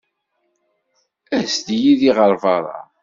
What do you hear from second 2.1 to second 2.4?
ɣer